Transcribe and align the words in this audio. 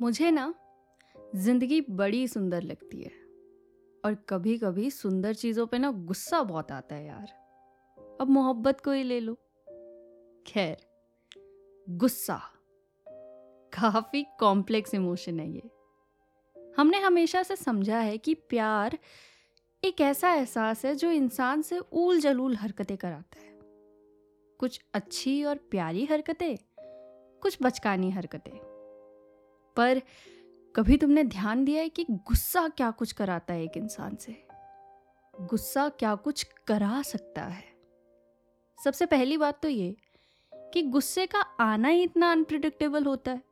मुझे 0.00 0.30
ना 0.30 0.54
ज़िंदगी 1.36 1.80
बड़ी 1.90 2.28
सुंदर 2.28 2.62
लगती 2.62 3.02
है 3.02 3.10
और 4.04 4.14
कभी 4.28 4.56
कभी 4.58 4.90
सुंदर 4.90 5.34
चीज़ों 5.34 5.66
पे 5.66 5.78
ना 5.78 5.90
गुस्सा 5.90 6.42
बहुत 6.42 6.72
आता 6.72 6.94
है 6.94 7.06
यार। 7.06 7.32
अब 8.20 8.28
मोहब्बत 8.28 8.80
को 8.80 8.92
ही 8.92 9.02
ले 9.02 9.20
लो। 9.20 9.34
खैर, 10.46 10.76
गुस्सा 11.86 12.40
काफ़ी 13.72 14.22
कॉम्प्लेक्स 14.40 14.94
इमोशन 14.94 15.40
है 15.40 15.50
ये। 15.50 15.70
हमने 16.76 16.98
हमेशा 16.98 17.42
से 17.42 17.56
समझा 17.56 17.98
है 17.98 18.18
कि 18.18 18.34
प्यार 18.34 18.98
एक 19.82 20.00
ऐसा 20.00 20.32
एहसास 20.34 20.84
है 20.84 20.94
जो 20.94 21.10
इंसान 21.10 21.62
से 21.62 21.80
ऊल 21.92 22.20
जलूल 22.20 22.56
हरकतें 22.56 22.96
कराता 22.96 23.40
है। 23.40 23.58
कुछ 24.60 24.80
अच्छी 24.94 25.42
और 25.44 25.56
प्यारी 25.70 26.04
हरकतें, 26.04 26.56
कुछ 27.42 27.58
बचकानी 27.62 28.10
हरकतें। 28.10 28.69
पर 29.76 30.02
कभी 30.76 30.96
तुमने 30.96 31.24
ध्यान 31.24 31.64
दिया 31.64 31.82
है 31.82 31.88
कि 31.88 32.06
गुस्सा 32.10 32.68
क्या 32.68 32.90
कुछ 32.90 33.12
कराता 33.12 33.54
है 33.54 33.64
एक 33.64 33.76
इंसान 33.76 34.16
से? 34.16 34.46
गुस्सा 35.40 35.88
क्या 35.88 36.14
कुछ 36.14 36.42
करा 36.66 37.02
सकता 37.02 37.42
है? 37.42 37.64
सबसे 38.84 39.06
पहली 39.06 39.36
बात 39.36 39.62
तो 39.62 39.68
ये 39.68 39.96
कि 40.54 40.82
गुस्से 40.82 41.26
का 41.26 41.40
आना 41.40 41.88
ही 41.88 42.02
इतना 42.02 42.32
अनप्रिडिक्टेबल 42.32 43.04
होता 43.04 43.32
है। 43.32 43.42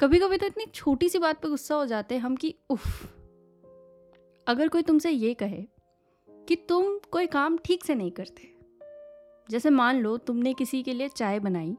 कभी 0.00 0.18
कभी 0.18 0.38
तो 0.38 0.46
इतनी 0.46 0.66
छोटी 0.66 1.08
सी 1.08 1.18
बात 1.18 1.42
पे 1.42 1.48
गुस्सा 1.48 1.74
हो 1.74 1.86
जाते 1.86 2.14
हैं 2.14 2.22
हम 2.22 2.36
कि, 2.36 2.54
उफ, 2.70 3.04
अगर 4.46 4.68
कोई 4.68 4.82
तुमसे 4.82 5.10
ये 5.10 5.34
कहे 5.34 5.66
कि 6.48 6.56
तुम 6.56 6.98
कोई 6.98 7.26
काम 7.26 7.58
ठीक 7.58 7.84
से 7.84 7.94
नहीं 7.94 8.10
करते, 8.10 8.56
जैसे 9.50 9.70
मान 9.70 10.00
लो 10.00 10.16
तुमने 10.16 10.54
किसी 10.54 10.82
के 10.82 10.92
लिए 10.92 11.08
चाय 11.08 11.38
बनाई 11.38 11.76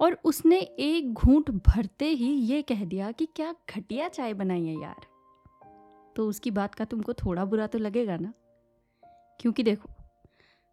और 0.00 0.18
उसने 0.24 0.58
एक 0.58 1.12
घूंट 1.12 1.50
भरते 1.66 2.06
ही 2.06 2.30
ये 2.42 2.62
कह 2.62 2.84
दिया 2.84 3.10
कि 3.12 3.26
क्या 3.26 3.54
घटिया 3.70 4.08
चाय 4.08 4.34
बनाई 4.34 4.64
है 4.64 4.80
यार। 4.82 5.06
तो 6.16 6.28
उसकी 6.28 6.50
बात 6.50 6.74
का 6.74 6.84
तुमको 6.84 7.12
थोड़ा 7.14 7.44
बुरा 7.44 7.66
तो 7.66 7.78
लगेगा 7.78 8.16
ना? 8.16 8.32
क्योंकि 9.40 9.62
देखो, 9.62 9.88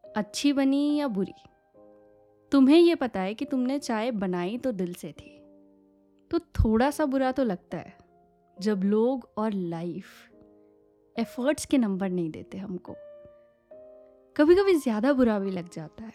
अच्छी 0.03 0.53
बनी 0.53 0.95
या 0.97 1.07
बुरी, 1.07 1.33
तुम्हें 2.51 2.77
यह 2.77 2.95
पता 2.95 3.19
है 3.19 3.33
कि 3.33 3.45
तुमने 3.45 3.77
चाय 3.79 4.11
बनाई 4.11 4.57
तो 4.57 4.71
दिल 4.71 4.93
से 4.93 5.11
थी। 5.11 5.37
तो 6.31 6.39
थोड़ा 6.39 6.89
सा 6.91 7.05
बुरा 7.05 7.31
तो 7.31 7.43
लगता 7.43 7.77
है, 7.77 7.97
जब 8.57 8.83
लोग 8.83 9.29
और 9.37 9.53
लाइफ 9.53 10.05
एफर्ट्स 11.15 11.65
के 11.65 11.77
नंबर 11.77 12.09
नहीं 12.09 12.29
देते 12.29 12.57
हमको। 12.57 12.95
कभी 14.35 14.55
कभी 14.55 14.73
ज़्यादा 14.75 15.13
बुरा 15.13 15.39
भी 15.39 15.51
लग 15.51 15.69
जाता 15.69 16.03
है, 16.03 16.13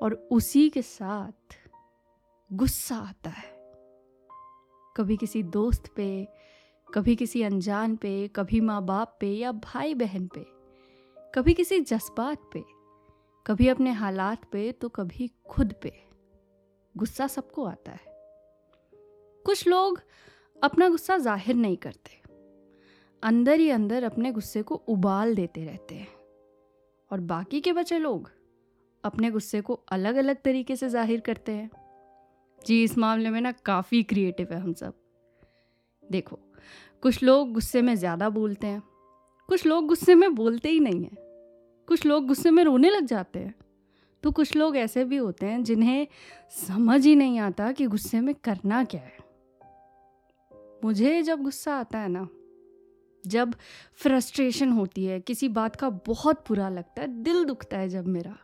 और 0.00 0.14
उसी 0.32 0.68
के 0.68 0.82
साथ 0.82 1.56
गुस्सा 2.50 2.96
आता 2.96 3.30
है। 3.30 3.54
कभी 4.96 5.16
किसी 5.16 5.42
दोस्त 5.42 5.86
पे, 5.96 6.28
कभी 6.88 7.14
किसी 7.16 7.42
अनजान 7.42 7.96
पे, 7.96 8.28
कभी 8.28 8.60
माँ 8.60 8.84
बाप 8.84 9.16
पे 9.20 9.30
या 9.30 9.52
भाई 9.52 9.94
बहन 9.94 10.26
पे, 10.26 10.44
कभी 11.34 11.54
किसी 11.54 11.80
जज्बात 11.80 12.38
पे, 12.52 12.62
कभी 13.46 13.68
अपने 13.68 13.92
हालात 13.92 14.44
पे 14.44 14.70
तो 14.72 14.88
कभी 14.88 15.30
खुद 15.46 15.74
पे। 15.82 15.92
गुस्सा 16.94 17.26
सबको 17.26 17.64
आता 17.64 17.92
है। 17.92 18.14
कुछ 19.44 19.66
लोग 19.68 20.00
अपना 20.62 20.88
गुस्सा 20.88 21.16
ज़ाहिर 21.18 21.54
नहीं 21.54 21.76
करते। 21.76 22.20
अंदर 23.22 23.58
ही 23.60 23.70
अंदर 23.70 24.04
अपने 24.04 24.32
गुस्से 24.32 24.62
को 24.62 24.74
उबाल 24.74 25.34
देते 25.34 25.64
रहते 25.64 25.94
हैं। 25.94 26.08
और 27.10 27.20
बाकी 27.20 27.60
के 27.60 27.72
बचे 27.72 27.98
लोग 27.98 28.30
अपने 29.04 29.30
गुस्से 29.30 29.60
को 29.60 29.74
अलग 29.88 30.16
अलग 30.16 30.42
तरीके 30.42 30.76
से 30.76 30.88
ज़ाहिर 30.88 31.20
करते 31.20 31.52
हैं। 31.52 31.70
जी, 32.62 32.82
इस 32.84 32.96
मामले 32.98 33.30
में 33.30 33.40
ना 33.40 33.52
काफ़ी 33.52 34.02
क्रिएटिव 34.02 34.52
है 34.52 34.58
हम 34.60 34.72
सब। 34.72 34.94
देखो, 36.02 36.38
कुछ 37.02 37.22
लोग 37.22 37.52
गुस्से 37.52 37.82
में 37.82 37.94
ज़्यादा 37.94 38.28
बोलते 38.28 38.66
हैं, 38.66 38.82
कुछ 39.48 39.66
लोग 39.66 39.86
गुस्से 39.86 40.14
में 40.14 40.34
बोलते 40.34 40.68
ही 40.68 40.80
नहीं 40.80 41.02
हैं, 41.02 41.16
कुछ 41.88 42.06
लोग 42.06 42.26
गुस्से 42.26 42.50
में 42.50 42.62
रोने 42.64 42.90
लग 42.90 43.04
जाते 43.04 43.38
हैं। 43.38 43.54
तो 44.22 44.30
कुछ 44.30 44.54
लोग 44.56 44.76
ऐसे 44.76 45.04
भी 45.04 45.16
होते 45.16 45.46
हैं 45.46 45.62
जिन्हें 45.64 46.06
समझ 46.66 47.04
ही 47.06 47.14
नहीं 47.16 47.38
आता 47.38 47.70
कि 47.72 47.86
गुस्से 47.86 48.20
में 48.20 48.34
करना 48.34 48.82
क्या 48.84 49.00
है। 49.00 49.24
मुझे 50.84 51.22
जब 51.22 51.42
गुस्सा 51.42 51.74
आता 51.74 51.98
है 51.98 52.08
ना, 52.08 52.26
जब 53.24 53.54
फ्रस्ट्रेशन 53.94 54.72
होती 54.72 55.04
है, 55.04 55.20
किसी 55.20 55.48
बात 55.48 55.76
का 55.76 55.90
बहुत 56.06 56.44
बुरा 56.48 56.68
लगता 56.68 57.02
है, 57.02 57.08
दिल 57.22 57.44
दुखता 57.44 57.78
है 57.78 57.88
जब 57.88 58.06
मेरा 58.06 58.36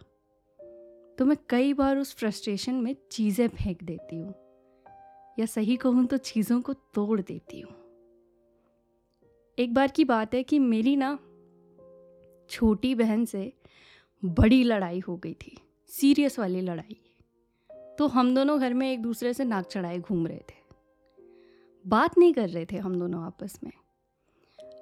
तो 1.23 1.27
मैं 1.27 1.37
कई 1.49 1.73
बार 1.73 1.99
उस 1.99 2.15
फ्रस्ट्रेशन 2.15 2.75
में 2.75 2.97
चीज़ें 3.11 3.49
फेंक 3.49 3.83
देती 3.83 4.17
हूँ। 4.17 4.35
या 5.39 5.47
सही 5.47 5.77
कहूँ 5.77 6.07
तो 6.07 6.17
चीज़ों 6.17 6.61
को 6.61 6.73
तोड़ 6.73 7.21
देती 7.21 7.61
हूँ। 7.61 7.73
एक 9.59 9.75
बार 9.75 9.89
की 9.89 10.05
बात 10.05 10.35
है 10.35 10.43
कि 10.43 10.59
मेरी 10.59 10.97
ना 10.97 11.19
छोटी 12.51 12.95
बहन 12.95 13.25
से 13.25 13.53
बड़ी 14.25 14.65
लड़ाई 14.65 14.99
हो 15.01 15.17
गई 15.17 15.35
थी 15.35 15.57
सीरियस 15.89 16.39
वाली 16.39 16.61
लड़ाई। 16.61 16.97
तो 17.99 18.07
हम 18.07 18.35
दोनों 18.35 18.61
घर 18.61 18.75
में 18.75 18.93
एक 18.93 19.03
दूसरे 19.03 19.35
से 19.35 19.45
नाक 19.45 19.67
चढ़ाए 19.67 19.99
घूम 19.99 20.27
रहे 20.27 20.39
थे। 20.39 20.61
बात 21.87 22.19
नहीं 22.19 22.33
कर 22.33 22.49
रहे 22.49 22.67
थे 22.67 22.77
हम 22.77 22.99
दोनों 22.99 23.25
आपस 23.25 23.61
में। 23.65 23.73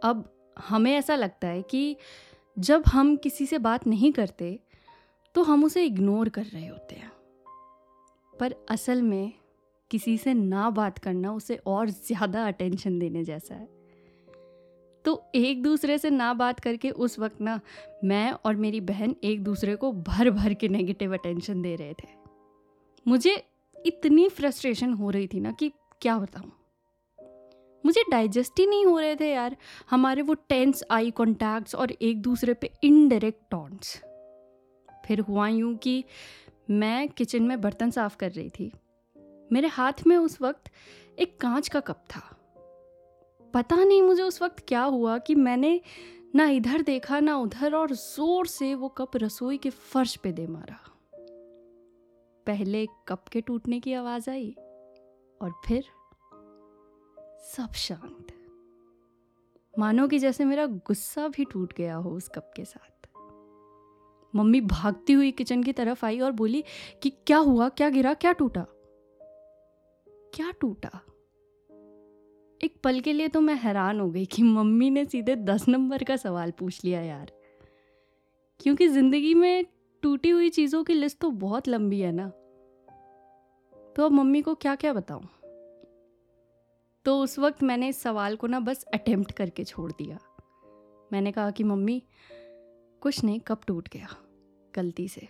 अब 0.02 0.48
हमें 0.58 0.92
ऐसा 0.92 1.14
लगता 1.14 1.48
है 1.48 1.62
कि 1.62 1.96
जब 2.58 2.82
हम 2.86 3.16
किसी 3.16 3.46
से 3.46 3.58
बात 3.58 3.86
नहीं 3.86 4.12
करते 4.12 4.60
तो 5.34 5.42
हम 5.42 5.64
उसे 5.64 5.84
इग्नोर 5.84 6.28
कर 6.28 6.44
रहे 6.44 6.66
होते 6.68 6.94
हैं। 6.94 7.10
पर 8.34 8.54
असल 8.70 9.02
में 9.02 9.32
किसी 9.90 10.16
से 10.18 10.34
ना 10.34 10.70
बात 10.70 10.98
करना 10.98 11.32
उसे 11.32 11.56
और 11.66 11.90
ज़्यादा 11.90 12.46
अटेंशन 12.46 12.98
देने 12.98 13.24
जैसा 13.24 13.54
है। 13.54 13.68
तो 15.04 15.22
एक 15.34 15.62
दूसरे 15.62 15.98
से 15.98 16.10
ना 16.10 16.32
बात 16.34 16.60
करके 16.60 16.90
उस 16.90 17.18
वक्त 17.18 17.40
ना 17.40 17.60
मैं 18.04 18.30
और 18.30 18.56
मेरी 18.56 18.80
बहन 18.80 19.14
एक 19.24 19.42
दूसरे 19.44 19.76
को 19.76 19.92
भर 19.92 20.30
भर 20.30 20.54
के 20.54 20.68
नेगेटिव 20.68 21.14
अटेंशन 21.14 21.62
दे 21.62 21.74
रहे 21.76 21.92
थे। 21.92 22.08
मुझे 23.06 23.34
इतनी 23.76 24.28
फ्रस्ट्रेशन 24.28 24.92
हो 24.92 25.10
रही 25.10 25.26
थी 25.26 25.40
ना 25.40 25.52
कि 25.52 25.70
क्या 26.02 26.18
बताऊँ? 26.18 26.50
मुझे 27.84 28.02
डाइजेस्ट 28.10 28.58
ही 28.58 28.66
नहीं 28.66 28.84
हो 28.86 28.98
रहे 28.98 29.16
थे 29.16 29.30
यार। 29.32 29.56
हमारे 29.90 30.22
वो 30.22 30.34
टेंस 30.34 30.84
आई 30.90 31.10
कॉन्टैक्ट्स 31.10 31.74
और 31.74 31.92
एक 31.92 32.22
दूसरे 32.22 32.54
पे 32.54 32.70
इनडायरेक्ट 32.84 33.40
टॉन्ट्स 33.50 34.00
फिर 35.06 35.20
हुआ 35.20 35.48
यूँ 35.48 35.76
कि 35.76 36.04
मैं 36.70 37.08
किचन 37.08 37.42
में 37.42 37.60
बर्तन 37.60 37.90
साफ़ 37.90 38.16
कर 38.16 38.30
रही 38.30 38.50
थी। 38.50 38.72
मेरे 39.52 39.68
हाथ 39.68 39.92
में 40.06 40.16
उस 40.16 40.40
वक्त 40.42 40.70
एक 41.18 41.40
कांच 41.40 41.68
का 41.68 41.80
कप 41.80 42.04
था। 42.10 42.36
पता 43.54 43.84
नहीं 43.84 44.02
मुझे 44.02 44.22
उस 44.22 44.42
वक्त 44.42 44.64
क्या 44.68 44.82
हुआ 44.82 45.18
कि 45.18 45.34
मैंने 45.34 45.80
ना 46.34 46.48
इधर 46.48 46.82
देखा, 46.82 47.20
ना 47.20 47.36
उधर, 47.36 47.74
और 47.74 47.92
ज़ोर 47.92 48.46
से 48.46 48.74
वो 48.74 48.88
कप 48.88 49.16
रसोई 49.16 49.58
के 49.58 49.70
फर्श 49.70 50.16
पे 50.16 50.32
दे 50.32 50.46
मारा। 50.46 50.78
पहले 52.46 52.86
कप 53.08 53.28
के 53.28 53.40
टूटने 53.40 53.80
की 53.80 53.92
आवाज़ 53.92 54.30
आई 54.30 54.54
और 55.42 55.60
फिर 55.66 55.84
सब 57.56 57.72
शांत। 57.72 58.26
मानो 59.78 60.08
कि 60.08 60.18
जैसे 60.18 60.44
मेरा 60.44 60.66
गुस्सा 60.66 61.28
भी 61.28 61.44
टूट 61.44 61.72
गया 61.72 61.96
हो 61.96 62.10
उस 62.10 62.28
कप 62.28 62.52
के 62.56 62.64
साथ। 62.64 62.99
मम्मी 64.34 64.60
भागती 64.60 65.12
हुई 65.12 65.30
किचन 65.30 65.62
की 65.62 65.72
तरफ़ 65.72 66.06
आई 66.06 66.20
और 66.20 66.32
बोली 66.32 66.64
कि 67.02 67.10
क्या 67.10 67.38
हुआ? 67.38 67.68
क्या 67.68 67.88
गिरा? 67.88 68.14
क्या 68.14 68.32
टूटा? 68.32 68.66
क्या 70.34 70.50
टूटा? 70.50 71.00
एक 72.64 72.74
पल 72.84 73.00
के 73.00 73.12
लिए 73.12 73.28
तो 73.28 73.40
मैं 73.40 73.54
हैरान 73.54 74.00
हो 74.00 74.10
गई 74.10 74.24
कि 74.24 74.42
मम्मी 74.42 74.90
ने 74.90 75.04
सीधे 75.04 75.36
दस 75.36 75.68
नंबर 75.68 76.04
का 76.04 76.16
सवाल 76.16 76.50
पूछ 76.50 76.84
लिया 76.84 77.00
यार। 77.00 77.32
क्योंकि 78.60 78.88
ज़िंदगी 78.88 79.34
में 79.34 79.66
टूटी 80.02 80.30
हुई 80.30 80.50
चीज़ों 80.50 80.84
की 80.84 80.94
लिस्ट 80.94 81.18
तो 81.18 81.30
बहुत 81.30 81.68
लंबी 81.68 82.00
है 82.00 82.12
ना। 82.12 82.28
तो 83.96 84.04
अब 84.04 84.12
मम्मी 84.12 84.42
को 84.42 84.54
क्या 84.54 84.74
क्या 84.74 84.92
बताऊँ? 84.92 85.28
तो 87.04 87.18
उस 87.18 87.38
वक्त 87.38 87.62
मैंने 87.62 87.88
इस 87.88 88.02
सवाल 88.02 88.36
को 88.36 88.46
ना 88.46 88.60
बस 88.60 88.84
अटेम्प्ट 88.94 89.32
करके 89.32 89.64
छोड़ 89.64 89.92
दिया। 89.92 90.18
मैंने 91.12 91.32
कहा 91.32 91.50
कि 91.50 91.64
मम्मी 91.64 92.02
कुछ 93.02 93.22
नहीं 93.24 93.40
कब 93.40 93.60
टूट 93.66 93.88
गया, 93.88 94.08
गलती 94.74 95.06
से। 95.08 95.28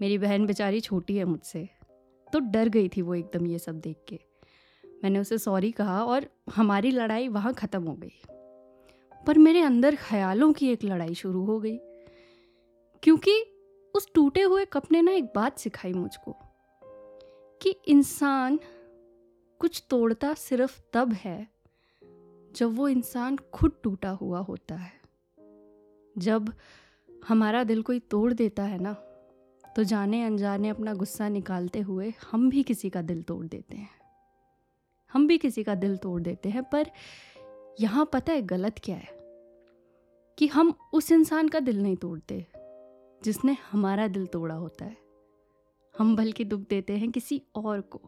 मेरी 0.00 0.18
बहन 0.18 0.46
बेचारी 0.46 0.80
छोटी 0.80 1.16
है 1.16 1.24
मुझसे 1.24 1.68
तो 2.32 2.38
डर 2.38 2.68
गई 2.68 2.88
थी 2.88 3.02
वो 3.02 3.14
एकदम 3.14 3.46
ये 3.46 3.58
सब 3.58 3.78
देख 3.80 3.96
के। 4.08 4.18
मैंने 4.84 5.18
उसे 5.18 5.38
सॉरी 5.38 5.70
कहा 5.70 6.02
और 6.04 6.26
हमारी 6.54 6.90
लड़ाई 6.90 7.28
वहाँ 7.28 7.52
ख़त्म 7.54 7.82
हो 7.82 7.94
गई। 7.94 8.20
पर 9.26 9.38
मेरे 9.38 9.60
अंदर 9.60 9.96
ख्यालों 9.96 10.52
की 10.52 10.68
एक 10.68 10.84
लड़ाई 10.84 11.14
शुरू 11.14 11.44
हो 11.44 11.58
गई, 11.60 11.76
क्योंकि 13.02 13.40
उस 13.94 14.08
टूटे 14.14 14.42
हुए 14.42 14.64
कप 14.64 14.90
ने 14.92 15.02
ना 15.02 15.12
एक 15.12 15.32
बात 15.34 15.58
सिखाई 15.58 15.92
मुझको, 15.92 16.36
कि 17.60 17.74
इंसान 17.88 18.58
कुछ 19.60 19.82
तोड़ता 19.90 20.34
सिर्फ़ 20.34 20.80
तब 20.92 21.12
है, 21.14 21.46
जब 22.56 22.76
वो 22.76 22.88
इंसान 22.88 23.38
खुद 23.54 23.80
टूटा 23.82 24.10
हुआ 24.12 24.40
होता 24.40 24.74
है। 24.74 24.92
जब 26.18 26.52
हमारा 27.28 27.64
दिल 27.64 27.82
कोई 27.82 27.98
तोड़ 27.98 28.32
देता 28.32 28.62
है 28.62 28.78
ना 28.78 28.92
तो 29.76 29.84
जाने 29.84 30.24
अनजाने 30.24 30.68
अपना 30.68 30.94
गुस्सा 30.94 31.28
निकालते 31.28 31.80
हुए 31.80 32.12
हम 32.30 32.50
भी 32.50 32.62
किसी 32.62 32.90
का 32.90 33.02
दिल 33.02 33.22
तोड़ 33.22 33.46
देते 33.46 33.76
हैं। 33.76 33.88
हम 35.12 35.26
भी 35.26 35.38
किसी 35.38 35.64
का 35.64 35.74
दिल 35.74 35.96
तोड़ 35.96 36.22
देते 36.22 36.48
हैं, 36.48 36.62
पर 36.62 36.90
यहाँ 37.80 38.10
पता 38.12 38.32
है 38.32 38.42
गलत 38.42 38.80
क्या 38.84 38.96
है? 38.96 39.08
कि 40.38 40.46
हम 40.46 40.74
उस 40.92 41.12
इंसान 41.12 41.48
का 41.48 41.60
दिल 41.60 41.82
नहीं 41.82 41.96
तोड़ते, 41.96 42.46
जिसने 43.24 43.56
हमारा 43.72 44.08
दिल 44.08 44.26
तोड़ा 44.26 44.54
होता 44.54 44.84
है। 44.84 44.96
हम 45.98 46.16
बल्कि 46.16 46.44
दुख 46.44 46.60
देते 46.60 46.96
हैं 46.96 47.10
किसी 47.10 47.42
और 47.54 47.80
को। 47.80 48.00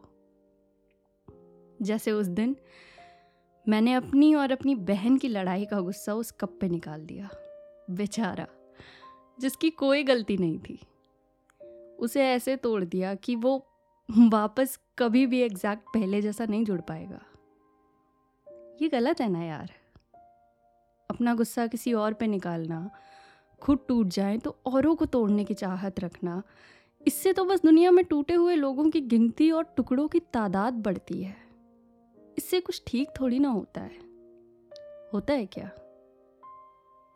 जैसे 1.81 2.11
उस 2.11 2.27
दिन 2.27 2.55
मैंने 3.69 3.93
अपनी 3.93 4.35
और 4.35 4.51
अपनी 4.51 4.75
बहन 4.75 5.17
की 5.17 5.27
लड़ाई 5.27 5.65
का 5.65 5.79
गुस्सा 5.79 6.13
उस 6.13 6.31
कप 6.31 6.57
पे 6.61 6.69
निकाल 6.69 7.05
दिया। 7.05 7.29
बेचारा, 7.89 8.47
जिसकी 9.39 9.69
कोई 9.69 10.03
गलती 10.03 10.37
नहीं 10.37 10.59
थी। 10.59 10.79
उसे 11.99 12.25
ऐसे 12.27 12.55
तोड़ 12.55 12.83
दिया 12.83 13.15
कि 13.15 13.35
वो 13.35 13.57
वापस 14.09 14.77
कभी 14.97 15.25
भी 15.25 15.41
एग्जैक्ट 15.41 15.83
पहले 15.93 16.21
जैसा 16.21 16.45
नहीं 16.45 16.65
जुड़ 16.65 16.79
पाएगा। 16.81 17.21
ये 18.81 18.89
गलत 18.89 19.21
है 19.21 19.29
ना 19.29 19.43
यार। 19.43 19.73
अपना 21.09 21.33
गुस्सा 21.33 21.67
किसी 21.67 21.93
और 21.93 22.13
पे 22.13 22.27
निकालना, 22.27 22.89
खुद 23.61 23.79
टूट 23.87 24.07
जाए 24.07 24.37
तो 24.37 24.55
औरों 24.65 24.95
को 24.95 25.05
तोड़ने 25.05 25.43
की 25.43 25.53
चाहत 25.53 25.99
रखना, 25.99 26.41
इससे 27.01 27.33
तो 27.33 27.45
बस 27.45 27.61
दुनिया 27.61 27.91
में 27.91 28.03
टूटे 28.05 28.33
हुए 28.33 28.55
लोगों 28.55 28.89
की 28.89 29.01
गिनती 29.01 29.51
और 29.51 29.63
टुकड़ों 29.77 30.07
की 30.07 30.19
तादाद 30.19 30.73
बढ़ती 30.73 31.21
है। 31.23 31.35
इससे 32.37 32.59
कुछ 32.59 32.81
ठीक 32.87 33.09
थोड़ी 33.19 33.39
ना 33.39 33.49
होता 33.49 33.81
है। 33.81 33.97
होता 35.13 35.33
है 35.33 35.45
क्या? 35.45 35.69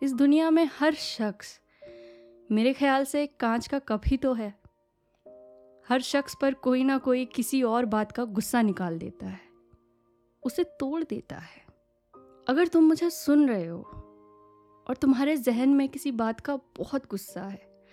इस 0.03 0.13
दुनिया 0.13 0.49
में 0.49 0.69
हर 0.79 0.93
शख्स, 0.93 1.59
मेरे 2.51 2.73
ख्याल 2.73 3.05
से 3.05 3.25
कांच 3.27 3.67
का 3.67 3.79
कप 3.79 4.01
ही 4.05 4.17
तो 4.17 4.33
है। 4.33 4.49
हर 5.87 6.01
शख्स 6.01 6.35
पर 6.41 6.53
कोई 6.53 6.83
ना 6.83 6.97
कोई 6.97 7.25
किसी 7.25 7.63
और 7.63 7.85
बात 7.85 8.11
का 8.11 8.23
गुस्सा 8.23 8.61
निकाल 8.61 8.97
देता 8.97 9.27
है। 9.27 9.39
उसे 10.43 10.63
तोड़ 10.63 11.03
देता 11.03 11.35
है। 11.35 11.61
अगर 12.47 12.67
तुम 12.67 12.83
मुझे 12.83 13.09
सुन 13.09 13.49
रहे 13.49 13.65
हो 13.67 13.81
और 14.87 14.97
तुम्हारे 15.01 15.37
जहन 15.37 15.69
में 15.69 15.89
किसी 15.89 16.11
बात 16.11 16.39
का 16.39 16.59
बहुत 16.77 17.09
गुस्सा 17.09 17.43
है, 17.43 17.85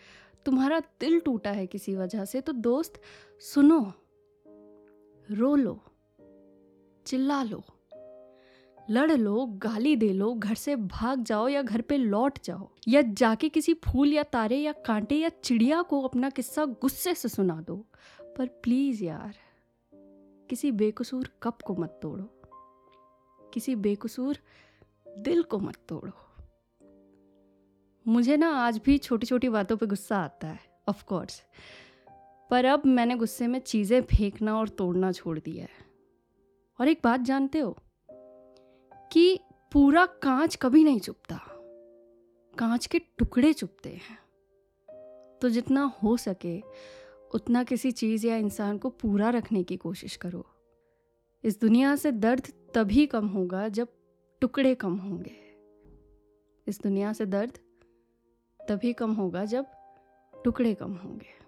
तुम्हारा 0.47 0.81
दिल 1.01 1.21
टूटा 1.21 1.51
है 1.51 1.67
किसी 1.67 1.97
वजह 1.97 2.25
से 2.25 2.41
तो 2.41 2.53
दोस्त, 2.53 3.01
सुनो, 3.41 3.81
रो 5.31 5.55
लो, 5.57 5.83
चिल्ला 7.07 7.43
लो। 7.43 7.63
लड़ 8.91 9.13
लो, 9.13 9.47
गाली 9.47 9.97
दे 9.97 10.13
लो, 10.13 10.35
घर 10.35 10.55
से 10.55 10.77
भाग 10.77 11.23
जाओ 11.23 11.49
या 11.49 11.63
घर 11.63 11.81
पे 11.81 11.97
लौट 11.97 12.39
जाओ, 12.45 12.69
या 12.89 13.03
जाके 13.03 13.49
किसी 13.49 13.75
फूल 13.75 14.13
या 14.13 14.23
तारे 14.23 14.57
या 14.57 14.73
कांटे 14.73 15.17
या 15.17 15.29
चिड़िया 15.29 15.83
को 15.83 16.01
अपना 16.01 16.31
किस्सा 16.31 16.65
गुस्से 16.65 17.15
से 17.15 17.29
सुना 17.29 17.61
दो। 17.61 17.77
पर 18.39 18.47
प्लीज़ 18.47 19.05
यार, 19.05 19.35
किसी 20.51 20.73
बेकसूर 20.73 21.31
कप 21.43 21.63
को 21.63 21.75
मत 21.75 21.99
तोड़ो। 22.03 22.25
किसी 23.55 23.75
बेकसूर 23.77 24.39
दिल 25.19 25.43
को 25.43 25.59
मत 25.59 25.77
तोड़ो। 25.89 26.13
मुझे 28.07 28.37
ना 28.37 28.49
आज 28.49 28.81
भी 28.85 28.99
छोटी 28.99 29.27
छोटी 29.27 29.49
बातों 29.49 29.77
पे 29.77 29.87
गुस्सा 29.87 30.17
आता 30.17 30.49
है 30.49 30.61
ऑफ़ 30.89 31.05
कोर्स 31.05 31.43
पर 32.51 32.65
अब 32.65 32.87
मैंने 32.87 33.17
गुस्से 33.17 33.47
में 33.47 33.59
चीज़ें 33.59 34.01
फेंकना 34.03 34.59
और 34.59 34.69
तोड़ना 34.69 35.13
छोड़ 35.13 35.39
दिया 35.39 35.65
है। 35.65 35.89
और 36.79 36.89
एक 36.89 37.01
बात 37.05 37.21
जानते 37.21 37.59
हो 37.59 37.77
कि 39.13 39.41
पूरा 39.73 40.07
कांच 40.07 40.57
कभी 40.57 40.85
नहीं 40.85 41.01
चुपता। 41.01 41.41
कांच 42.59 42.87
के 42.87 42.99
टुकड़े 42.99 43.53
चुपते 43.53 43.89
हैं। 43.89 44.19
तो 45.39 45.49
जितना 45.49 45.95
हो 46.03 46.17
सके, 46.17 46.61
उतना 47.35 47.65
किसी 47.65 47.93
चीज़ 47.93 48.27
या 48.27 48.37
इंसान 48.37 48.79
को 48.79 48.91
पूरा 48.91 49.31
रखने 49.31 49.63
की 49.63 49.77
कोशिश 49.77 50.17
करो। 50.17 50.47
इस 51.45 51.61
दुनिया 51.61 51.97
से 51.97 52.13
दर्द 52.13 52.53
तभी 52.75 53.07
कम 53.07 53.27
होगा 53.27 53.69
जब 53.69 53.89
टुकड़े 54.41 54.75
कम 54.75 54.97
होंगे। 54.97 55.37
इस 56.67 56.83
दुनिया 56.83 57.13
से 57.13 57.27
दर्द 57.27 57.59
तभी 58.69 58.93
कम 58.93 59.13
होगा 59.13 59.45
जब 59.45 59.67
टुकड़े 60.45 60.75
कम 60.75 60.95
होंगे। 60.95 61.41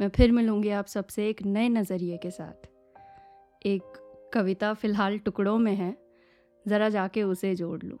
मैं 0.00 0.08
फिर 0.08 0.32
मिलूँगी 0.32 0.68
आप 0.68 0.86
सबसे 0.86 1.28
एक 1.28 1.42
नए 1.42 1.68
नज़रिए 1.68 2.16
के 2.16 2.30
साथ। 2.30 2.68
एक 3.66 4.03
कविता 4.34 4.72
फ़िलहाल 4.74 5.18
टुकड़ों 5.18 5.58
में 5.58 5.74
है 5.74 5.94
ज़रा 6.68 6.88
जाके 6.88 7.22
उसे 7.22 7.54
जोड़ 7.54 7.82
लूँ। 7.82 7.98